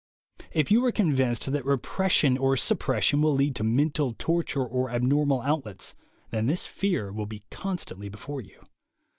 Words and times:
If 0.51 0.71
you 0.71 0.83
are 0.85 0.91
con 0.91 1.15
vinced 1.15 1.51
that 1.51 1.63
"repression" 1.63 2.35
or 2.35 2.57
"suppression" 2.57 3.21
will 3.21 3.35
lead 3.35 3.53
to 3.57 3.63
mental 3.63 4.15
torture 4.17 4.65
or 4.65 4.89
abnormal 4.89 5.41
outlets, 5.41 5.93
then 6.31 6.47
this 6.47 6.65
fear 6.65 7.11
will 7.11 7.27
be 7.27 7.43
constantly 7.51 8.09
before 8.09 8.41
you. 8.41 8.65